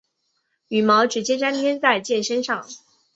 [0.69, 2.67] 羽毛直接粘贴在箭身上。